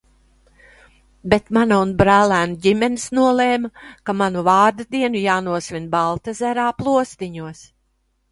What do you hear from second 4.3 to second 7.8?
vārda dienu jānosvin Baltezerā, "Plostiņos"."